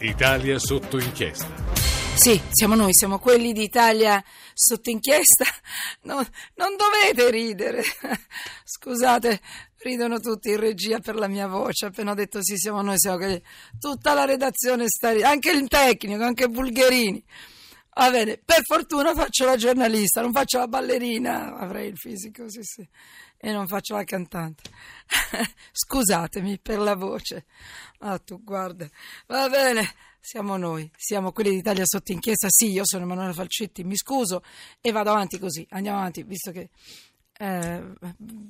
[0.00, 1.46] Italia sotto inchiesta.
[2.14, 4.22] Sì, siamo noi, siamo quelli d'Italia
[4.54, 5.44] sotto inchiesta.
[6.02, 6.24] No,
[6.54, 7.82] non dovete ridere.
[8.64, 9.40] Scusate,
[9.78, 11.86] ridono tutti in regia per la mia voce.
[11.86, 13.42] Appena ho detto sì, siamo noi, siamo quelli.
[13.80, 17.24] Tutta la redazione sta ridendo, anche il tecnico, anche Bulgherini.
[17.98, 22.62] Va bene, per fortuna faccio la giornalista, non faccio la ballerina, avrei il fisico, sì,
[22.62, 22.88] sì,
[23.36, 24.70] e non faccio la cantante.
[25.72, 27.46] Scusatemi per la voce.
[27.98, 28.88] Ah, tu guarda,
[29.26, 32.46] va bene, siamo noi, siamo quelli d'Italia sotto inchiesta.
[32.48, 34.44] Sì, io sono Emanuele Falcetti, mi scuso
[34.80, 36.68] e vado avanti così, andiamo avanti, visto che
[37.40, 37.82] eh,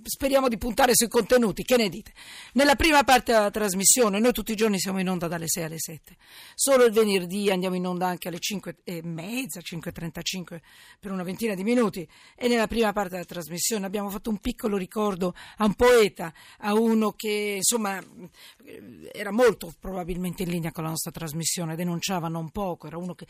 [0.02, 2.12] speriamo di puntare sui contenuti, che ne dite?
[2.55, 5.79] Nella prima parte della trasmissione, noi tutti i giorni siamo in onda dalle 6 alle
[5.79, 6.16] 7,
[6.55, 10.60] solo il venerdì andiamo in onda anche alle 5 e mezza, 5.35
[10.98, 12.09] per una ventina di minuti.
[12.34, 16.73] E nella prima parte della trasmissione abbiamo fatto un piccolo ricordo a un poeta, a
[16.73, 18.02] uno che insomma
[19.12, 23.27] era molto probabilmente in linea con la nostra trasmissione, denunciava non poco, era uno che,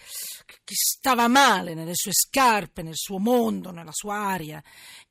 [0.47, 4.63] che stava male nelle sue scarpe, nel suo mondo, nella sua aria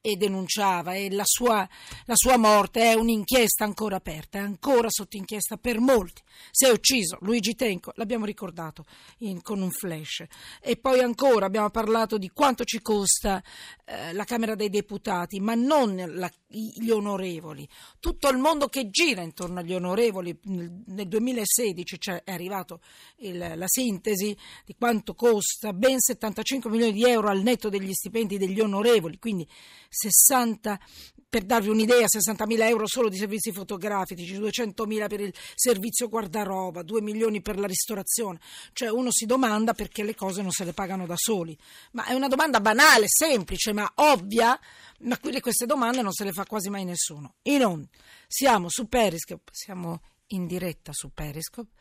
[0.08, 1.68] e denunciava e la sua,
[2.06, 6.22] la sua morte è un'inchiesta ancora aperta, è ancora sotto inchiesta per molti.
[6.50, 8.86] Si è ucciso Luigi Tenco, l'abbiamo ricordato
[9.20, 10.24] in, con un flash.
[10.62, 13.44] E poi ancora abbiamo parlato di quanto ci costa
[13.84, 17.68] eh, la Camera dei Deputati, ma non la, gli onorevoli.
[18.00, 20.38] Tutto il mondo che gira intorno agli onorevoli.
[20.44, 22.80] Nel, nel 2016 cioè, è arrivato
[23.18, 28.38] il, la sintesi di quanto costa, ben 75 milioni di euro al netto degli stipendi
[28.38, 29.48] degli onorevoli, quindi
[29.98, 30.80] 60
[31.30, 37.02] per darvi un'idea, 60.000 euro solo di servizi fotografici, 200.000 per il servizio guardaroba, 2
[37.02, 38.40] milioni per la ristorazione.
[38.72, 41.58] Cioè uno si domanda perché le cose non se le pagano da soli.
[41.92, 44.58] Ma è una domanda banale, semplice, ma ovvia,
[45.02, 47.36] ma queste domande non se le fa quasi mai nessuno.
[47.44, 47.88] In on,
[48.28, 51.72] siamo su Periscope, siamo in diretta su Periscope,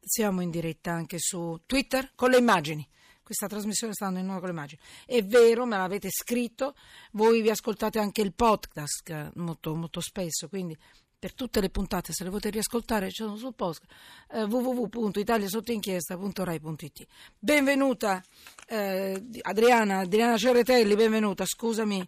[0.00, 2.88] siamo in diretta anche su Twitter con le immagini
[3.32, 4.82] questa trasmissione sta andando in nuova con le immagini.
[5.06, 6.74] È vero, me l'avete scritto,
[7.12, 10.76] voi vi ascoltate anche il podcast molto, molto spesso, quindi
[11.18, 13.84] per tutte le puntate, se le volete riascoltare, ci sono sul post
[14.32, 17.06] eh, www.italiasottoinchiesta.rai.it.
[17.38, 18.22] Benvenuta
[18.66, 22.06] eh, Adriana, Adriana Cerretelli, benvenuta, scusami.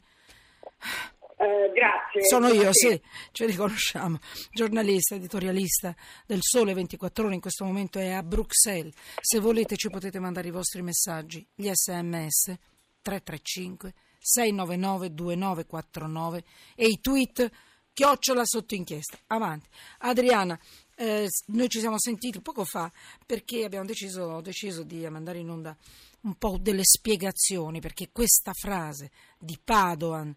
[1.37, 2.22] Eh, grazie.
[2.28, 3.00] Sono io, sì,
[3.33, 4.19] ci riconosciamo.
[4.53, 5.95] Giornalista, editorialista
[6.27, 8.95] del Sole 24 Ore, in questo momento è a Bruxelles.
[9.21, 12.56] Se volete ci potete mandare i vostri messaggi, gli sms
[13.03, 16.45] 335 699 2949
[16.77, 17.51] e i tweet
[17.93, 19.19] chiocciola sotto inchiesta.
[19.28, 19.69] Avanti.
[19.99, 20.59] Adriana,
[20.97, 22.91] eh, noi ci siamo sentiti poco fa
[23.27, 25.77] perché abbiamo deciso, ho deciso di mandare in onda
[26.22, 30.34] un po' delle spiegazioni perché questa frase di Padoan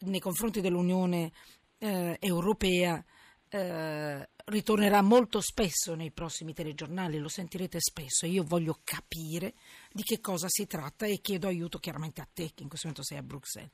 [0.00, 1.32] nei confronti dell'Unione
[1.78, 3.02] eh, Europea
[3.48, 8.26] eh, ritornerà molto spesso nei prossimi telegiornali, lo sentirete spesso.
[8.26, 9.54] Io voglio capire
[9.92, 13.06] di che cosa si tratta e chiedo aiuto chiaramente a te, che in questo momento
[13.06, 13.70] sei a Bruxelles.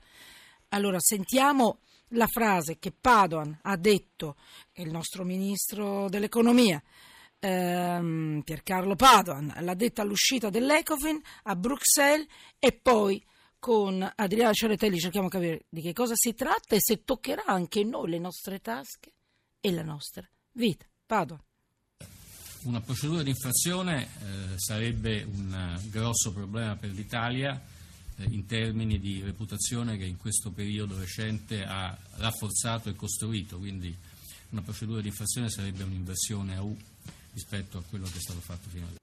[0.68, 4.36] Allora, sentiamo la frase che Padoan ha detto,
[4.74, 6.80] il nostro ministro dell'economia,
[7.40, 12.26] ehm, Piercarlo Padoan, l'ha detta all'uscita dell'Ecofin a Bruxelles
[12.58, 13.24] e poi
[13.60, 17.84] con Adriano Ciaretelli cerchiamo di capire di che cosa si tratta e se toccherà anche
[17.84, 19.12] noi le nostre tasche
[19.60, 20.86] e la nostra vita.
[21.06, 21.40] Padua.
[22.62, 27.60] Una procedura di infrazione eh, sarebbe un grosso problema per l'Italia
[28.16, 33.94] eh, in termini di reputazione che in questo periodo recente ha rafforzato e costruito, quindi
[34.50, 36.76] una procedura di infrazione sarebbe un'inversione a U
[37.32, 38.98] rispetto a quello che è stato fatto fino ad ora.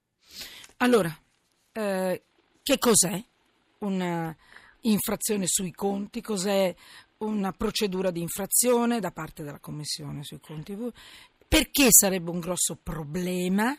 [0.78, 1.20] Allora,
[1.72, 2.24] eh,
[2.64, 3.24] che cos'è
[3.80, 4.36] una
[4.82, 6.74] infrazione sui conti, cos'è
[7.18, 10.78] una procedura di infrazione da parte della Commissione sui conti,
[11.48, 13.76] perché sarebbe un grosso problema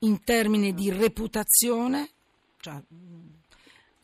[0.00, 2.08] in termini di reputazione
[2.58, 2.80] cioè,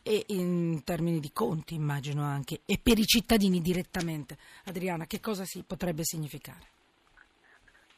[0.03, 4.37] e in termini di conti immagino anche e per i cittadini direttamente.
[4.65, 6.77] Adriana, che cosa si potrebbe significare?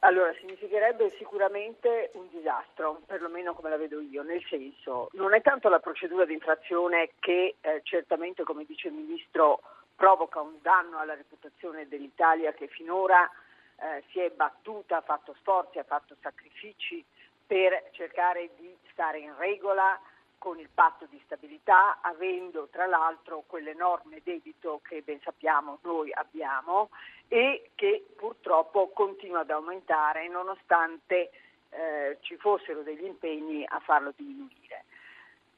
[0.00, 0.32] Allora,
[0.70, 5.80] significherebbe sicuramente un disastro, perlomeno come la vedo io, nel senso non è tanto la
[5.80, 9.60] procedura di infrazione che eh, certamente, come dice il Ministro,
[9.96, 13.28] provoca un danno alla reputazione dell'Italia che finora
[13.76, 17.04] eh, si è battuta, ha fatto sforzi, ha fatto sacrifici
[17.44, 20.00] per cercare di stare in regola
[20.40, 26.88] con il patto di stabilità, avendo tra l'altro quell'enorme debito che ben sappiamo noi abbiamo
[27.28, 31.30] e che purtroppo continua ad aumentare nonostante
[31.68, 34.86] eh, ci fossero degli impegni a farlo diminuire.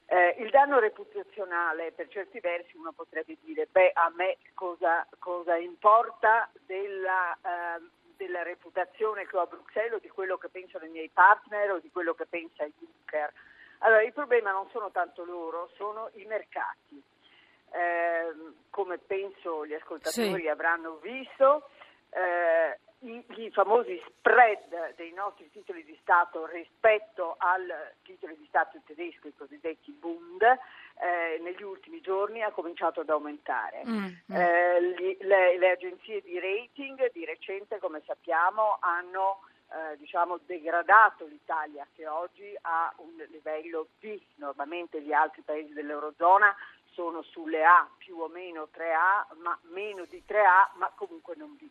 [0.06, 5.54] Eh, il danno reputazionale per certi versi uno potrebbe dire beh a me cosa, cosa
[5.54, 7.80] importa della, eh,
[8.16, 11.78] della reputazione che ho a Bruxelles o di quello che pensano i miei partner o
[11.78, 13.32] di quello che pensa Juncker.
[13.84, 17.02] Allora, il problema non sono tanto loro, sono i mercati.
[17.74, 18.34] Eh,
[18.70, 20.48] come penso gli ascoltatori Sì.
[20.48, 21.68] avranno visto,
[22.10, 28.78] eh, i, i famosi spread dei nostri titoli di Stato rispetto al titolo di Stato
[28.86, 33.82] tedesco, i cosiddetti Bund, eh, negli ultimi giorni ha cominciato ad aumentare.
[33.84, 34.34] Mm, mm.
[34.36, 39.40] Eh, li- le, le agenzie di rating di recente, come sappiamo, hanno
[39.72, 44.20] eh, diciamo, degradato l'Italia che oggi ha un livello B.
[44.36, 46.54] Normalmente gli altri paesi dell'Eurozona
[46.92, 51.68] sono sulle A, più o meno 3A, ma meno di 3A, ma comunque non B.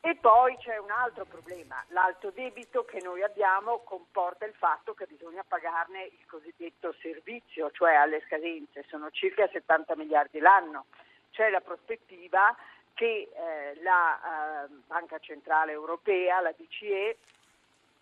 [0.00, 5.06] E poi c'è un altro problema, l'alto debito che noi abbiamo comporta il fatto che
[5.06, 10.86] bisogna pagarne il cosiddetto servizio, cioè alle scadenze, sono circa 70 miliardi l'anno.
[11.30, 12.56] C'è la prospettiva
[12.98, 17.16] che eh, la eh, Banca Centrale Europea, la BCE,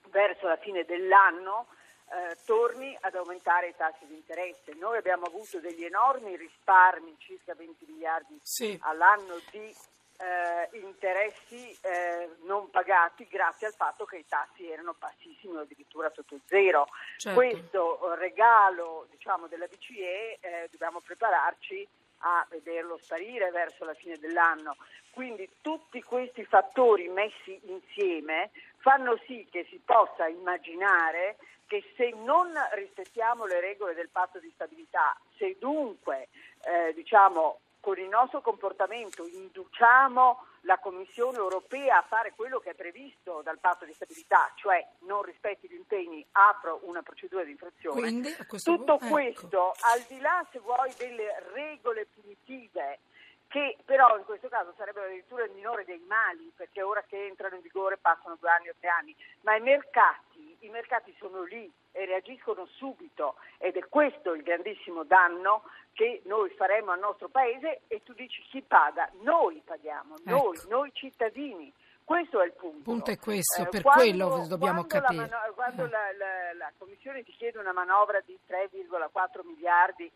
[0.09, 1.67] verso la fine dell'anno
[2.09, 4.73] eh, torni ad aumentare i tassi di interesse.
[4.73, 8.79] Noi abbiamo avuto degli enormi risparmi, circa 20 miliardi Sì.
[8.85, 9.75] all'anno di
[10.19, 16.11] eh, interessi eh, non pagati grazie al fatto che i tassi erano bassissimi o addirittura
[16.15, 16.87] sotto zero.
[17.19, 17.39] Certo.
[17.39, 21.87] Questo regalo diciamo, della BCE eh, dobbiamo prepararci
[22.19, 24.77] a vederlo sparire verso la fine dell'anno.
[25.11, 31.37] Quindi tutti questi fattori messi insieme fanno sì che si possa immaginare
[31.67, 36.29] che se non rispettiamo le regole del patto di stabilità, se dunque
[36.63, 42.75] eh, diciamo, con il nostro comportamento induciamo la Commissione europea a fare quello che è
[42.75, 48.01] previsto dal patto di stabilità, cioè non rispetti gli impegni, apro una procedura di infrazione.
[48.01, 49.09] Quindi, questo Tutto ecco.
[49.09, 52.99] questo, al di là se vuoi delle regole punitive,
[53.47, 57.55] che però in questo caso sarebbero addirittura il minore dei mali, perché ora che entrano
[57.55, 61.73] in vigore passano due anni o tre anni, ma i mercati, i mercati sono lì
[62.05, 65.63] reagiscono subito ed è questo il grandissimo danno
[65.93, 69.09] che noi faremo al nostro paese e tu dici chi paga?
[69.23, 70.69] Noi paghiamo, noi, Ecco.
[70.69, 71.73] noi cittadini.
[72.05, 72.77] Questo è il punto.
[72.77, 75.29] Il punto è questo, Eh, per quando- quello dobbiamo quando la capire.
[75.29, 75.89] mano- quando Eh.
[75.89, 80.09] la, la- la Commissione ti chiede una manovra di 3,4 miliardi,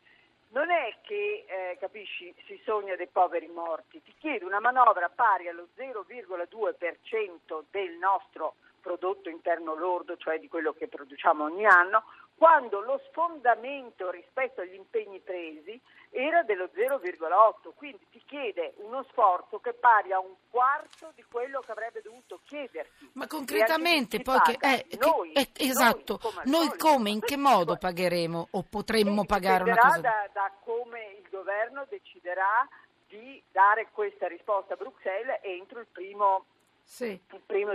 [0.51, 5.49] non è che, eh, capisci, si sogna dei poveri morti, ti chiede una manovra pari
[5.49, 12.05] allo 0,2% del nostro prodotto interno lordo, cioè di quello che produciamo ogni anno,
[12.35, 15.79] quando lo sfondamento rispetto agli impegni presi
[16.09, 21.61] era dello 0,8, quindi ti chiede uno sforzo che pari a un quarto di quello
[21.61, 23.11] che avrebbe dovuto chiederti.
[23.13, 27.37] Ma concretamente poi che, eh, che- Noi, eh, esatto, noi, come noi come, in che
[27.37, 30.01] modo pagheremo o potremmo Eh, pagare una cosa?
[30.01, 32.67] Da, da come il governo deciderà
[33.07, 36.47] di dare questa risposta a Bruxelles entro il primo,
[36.93, 37.07] Sì.
[37.07, 37.17] di,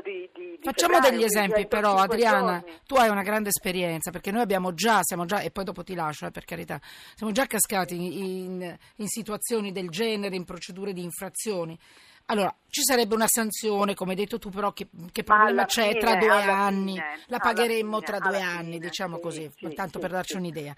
[0.04, 2.80] di, di Facciamo febbraio, degli esempi però, Adriana, giorni.
[2.86, 5.96] tu hai una grande esperienza perché noi abbiamo già, siamo già, e poi dopo ti
[5.96, 6.82] lascio eh, per carità,
[7.16, 11.80] siamo già cascati in, in- situazioni del genere, in procedure di infrazioni.
[12.26, 15.66] Allora, ci sarebbe una sanzione, come hai detto tu, però che, che Ma problema alla
[15.66, 16.94] c'è fine, tra due anni?
[16.94, 20.12] fine, La pagheremmo fine, tra due anni, fine, diciamo sì, così, sì, tanto sì, per
[20.12, 20.76] darci un'idea.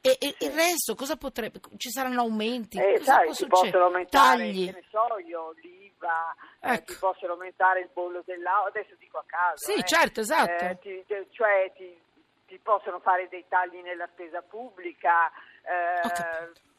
[0.00, 1.60] E, e il resto cosa potrebbe?
[1.76, 2.78] Ci saranno aumenti?
[2.78, 4.66] Eh, cosa sai, si possono aumentare, Tagli?
[4.66, 6.92] che ne so io, l'IVA, eh, Ecco.
[6.92, 9.64] ti possono aumentare il bollo dell'auto, adesso dico a caso.
[9.70, 9.82] Sì, eh.
[9.84, 10.64] certo, esatto.
[10.64, 12.00] Eh, ti- ti- cioè ti,
[12.46, 15.30] ti possono fare dei tagli nella spesa pubblica,
[15.62, 16.00] eh.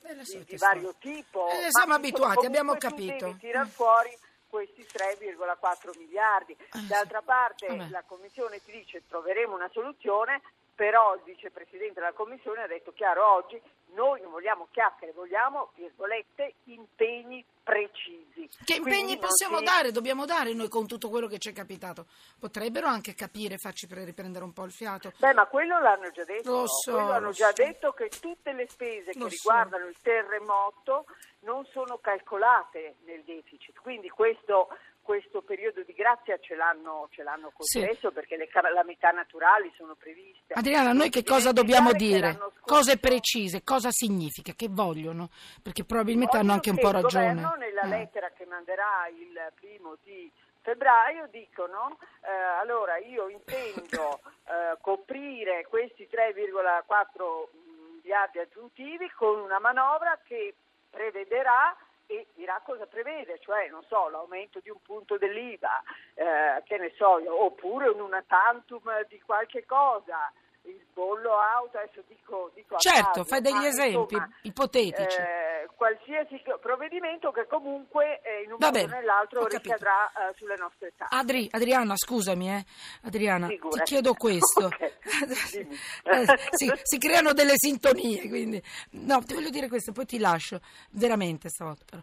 [0.02, 1.50] Eh, di, di vario tipo.
[1.50, 3.26] Eh, siamo abituati, abbiamo capito.
[3.26, 4.10] devi tirar fuori
[4.48, 6.54] questi 3,4 miliardi.
[6.54, 7.90] Eh, D'altra parte Vabbè.
[7.90, 10.42] la Commissione ti dice troveremo una soluzione,
[10.80, 13.62] però il vicepresidente della Commissione ha detto chiaro oggi
[13.96, 18.48] noi non vogliamo chiacchiere, vogliamo, virgolette, impegni precisi.
[18.64, 19.92] Che impegni Quindi possiamo si- dare?
[19.92, 22.06] Dobbiamo dare noi con tutto quello che ci è capitato.
[22.40, 25.12] Potrebbero anche capire, farci pre- riprendere un po' il fiato.
[25.18, 26.50] Beh, ma quello l'hanno già detto.
[26.50, 27.62] Lo so, quello hanno già so.
[27.64, 29.50] detto che tutte le spese Lo che so.
[29.50, 31.06] riguardano il terremoto
[31.42, 33.78] non sono calcolate nel deficit.
[33.82, 34.70] Quindi questo,
[35.10, 37.80] questo periodo di grazia ce l'hanno, ce l'hanno Sì.
[37.80, 40.54] concesso perché le calamità naturali sono previste.
[40.54, 42.38] Adriana, noi che cosa dobbiamo dire?
[42.62, 45.30] Cose precise, cosa significa, che vogliono?
[45.64, 47.34] Perché probabilmente hanno Voglio anche un po' Il ragione.
[47.34, 47.88] governo nella Eh.
[47.88, 52.30] lettera che manderà il primo di febbraio dicono eh,
[52.62, 57.50] allora io intendo eh, coprire questi 3,4
[57.96, 60.54] miliardi aggiuntivi con una manovra che
[60.92, 61.76] prevederà
[62.12, 65.84] e dirà cosa prevede, cioè non so, l'aumento di un punto dell'IVA,
[66.16, 72.04] eh, che ne so, oppure un una tantum di qualche cosa, il bollo auto, adesso
[72.08, 75.18] dico, dico Certo, caso, fai degli esempi insomma, ipotetici.
[75.18, 80.56] eh, qualsiasi provvedimento che comunque eh, in un Va modo o nell'altro ricadrà eh, sulle
[80.58, 81.16] nostre tasche.
[81.16, 82.66] Adri, Adriana, scusami, eh.
[83.04, 83.84] Adriana, ti Figurati.
[83.84, 84.70] chiedo questo.
[85.10, 85.78] Ok, dimmi.
[86.04, 88.62] Eh, si, si creano delle sintonie, quindi.
[88.92, 90.60] No, ti voglio dire questo, poi ti lascio.
[90.92, 92.02] Veramente stavolta, però.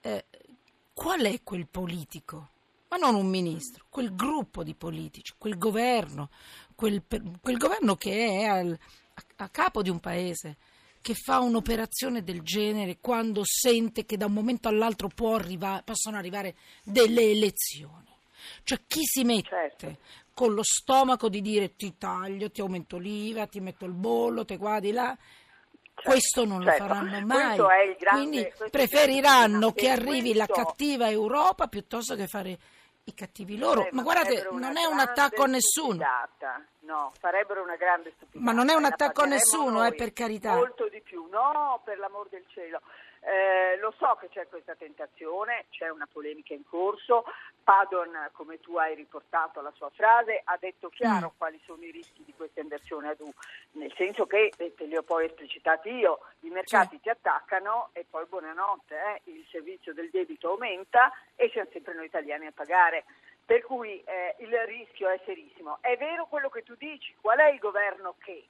[0.00, 0.24] Eh,
[0.94, 2.48] qual è quel politico?
[2.90, 6.28] Ma non un ministro, quel gruppo di politici, quel governo,
[6.74, 7.02] quel,
[7.40, 8.76] quel governo che è al-
[9.14, 10.56] a, a capo di un paese,
[11.00, 16.16] che fa un'operazione del genere quando sente che da un momento all'altro può arriva- possono
[16.18, 18.08] arrivare delle elezioni.
[18.64, 19.96] Cioè chi si mette Certo.
[20.34, 24.58] con lo stomaco di dire ti taglio, ti aumento l'IVA, ti metto il bollo, te
[24.58, 25.16] qua di là.
[25.94, 26.82] Certo, questo non certo.
[26.82, 27.46] lo faranno mai.
[27.56, 27.66] Questo
[27.98, 32.58] grande- Quindi questo preferiranno che arrivi E la questo- cattiva Europa piuttosto che fare
[33.10, 33.86] i cattivi loro.
[33.86, 35.92] Eh, ma guardate, non è un attacco a nessuno.
[35.92, 36.64] stupidata.
[36.80, 38.44] No, farebbero una grande stupidata.
[38.44, 40.54] Ma non è un attacco a nessuno, eh, per carità.
[40.54, 41.26] Molto di più.
[41.30, 42.80] No, per l'amor del cielo.
[43.22, 47.24] Eh, lo so che c'è questa tentazione, c'è una polemica in corso.
[47.62, 51.38] Padon, come tu hai riportato la sua frase, ha detto chiaro Mm.
[51.38, 53.30] quali sono i rischi di questa inversione ad U,
[53.72, 58.06] nel senso che, e te li ho poi esplicitati io, i mercati ti attaccano e
[58.08, 63.04] poi buonanotte, eh, il servizio del debito aumenta e siamo sempre noi italiani a pagare.
[63.44, 65.78] Per cui eh, il rischio è serissimo.
[65.80, 68.46] È vero quello che tu dici, qual è il governo che?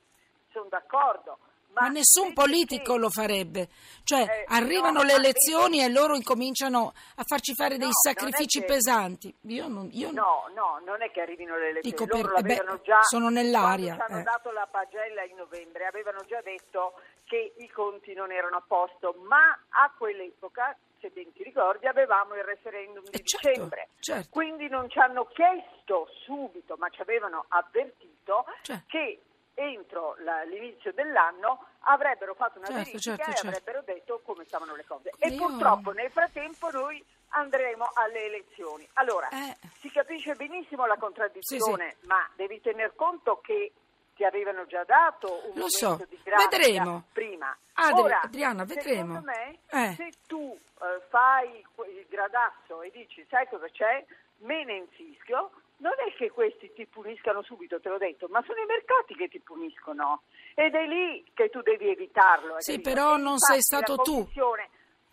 [0.52, 1.38] Sono d'accordo.
[1.72, 3.68] Ma, Ma nessun politico lo farebbe.
[4.02, 8.58] Cioè, Eh, arrivano no, le elezioni e loro incominciano a farci fare dei No, sacrifici
[8.60, 9.32] che- pesanti.
[9.42, 12.76] Io non, io No, no, non è che arrivino le elezioni, Dico loro per- l'avevano
[12.76, 14.24] beh, già sono nell'aria, Quando ci hanno eh.
[14.24, 19.14] dato la pagella in novembre, avevano già detto che i conti non erano a posto,
[19.28, 23.88] ma a quell'epoca, se ben ti ricordi, avevamo il referendum di Eh, certo, dicembre.
[24.00, 24.28] certo.
[24.30, 28.84] Quindi non ci hanno chiesto subito, ma ci avevano avvertito Certo.
[28.88, 29.22] che
[29.54, 33.46] entro la- l'inizio dell'anno avrebbero fatto una Certo, verifica certo, e certo.
[33.48, 35.12] avrebbero detto come stavano le cose.
[35.18, 38.88] E Io- purtroppo nel frattempo noi andremo alle elezioni.
[38.94, 39.56] Allora, Eh.
[39.78, 43.72] si capisce benissimo la contraddizione, ma devi tener conto che
[44.14, 47.04] ti avevano già dato un Lo so, di vedremo.
[47.12, 47.56] prima.
[47.74, 49.14] Adri- Ora, Adriana, vedremo.
[49.20, 49.94] Secondo me, Eh.
[49.94, 54.04] se tu eh, fai il gradasso e dici sai cosa c'è,
[54.38, 55.50] me ne infischio,
[55.80, 59.28] non è che questi ti puniscano subito, te l'ho detto, ma sono i mercati che
[59.28, 60.22] ti puniscono
[60.54, 62.60] ed è lì che tu devi evitarlo.
[62.60, 62.88] Sì, capito?
[62.90, 64.28] però non infatti sei stato tu.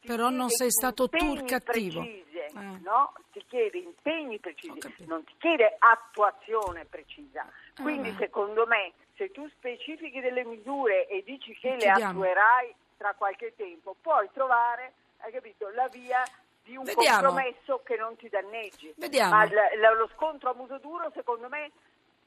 [0.05, 1.99] Però non sei stato tu il cattivo.
[2.01, 2.79] precisi, Eh.
[2.81, 3.13] no?
[3.31, 7.41] Ti chiede impegni precisi, non ti chiede attuazione precisa.
[7.41, 8.23] Ah, Quindi vabbè.
[8.25, 12.09] secondo me se tu specifichi delle misure e dici che le Chiudiamo.
[12.11, 16.23] attuerai tra qualche tempo, puoi trovare, hai capito, la via
[16.67, 17.27] di un Vediamo.
[17.27, 18.93] compromesso che non ti danneggi.
[18.97, 19.35] Vediamo.
[19.35, 21.71] Ma l- lo scontro a muso duro secondo me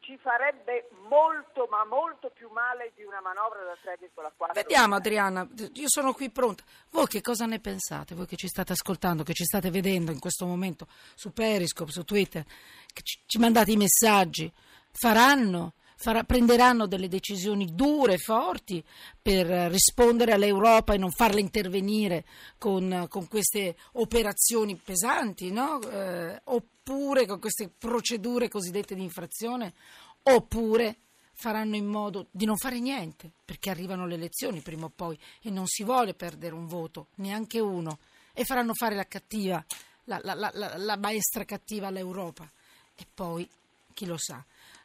[0.01, 4.53] ci farebbe molto ma molto più male di una manovra da 3,4.
[4.55, 6.65] Vediamo Adriana, io sono qui pronta.
[6.91, 8.15] Voi che cosa ne pensate?
[8.15, 12.03] Voi che ci state ascoltando, che ci state vedendo in questo momento su Periscope, su
[12.05, 14.51] Twitter, che ci, ci mandate i messaggi,
[14.91, 18.83] faranno, farà- prenderanno delle decisioni dure, forti
[19.21, 22.25] per rispondere all'Europa e non farla intervenire
[22.57, 25.79] con, con queste operazioni pesanti, no?
[25.83, 29.75] Eh, oppure con queste procedure cosiddette di infrazione,
[30.23, 30.97] oppure
[31.35, 35.51] faranno in modo di non fare niente, perché arrivano le elezioni prima o poi e
[35.51, 37.99] non si vuole perdere un voto, neanche uno,
[38.33, 39.63] e faranno fare la cattiva,
[40.05, 42.51] la- la- la- la maestra cattiva all'Europa.
[42.97, 43.49] E poi,
[43.93, 44.43] chi lo sa.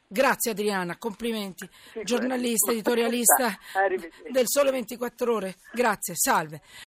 [0.07, 1.67] Grazie Adriana, complimenti.
[1.67, 2.05] Figurati.
[2.05, 3.57] Giornalista, editorialista
[4.31, 5.55] del Sole 24 Ore.
[5.73, 6.61] Grazie, salve.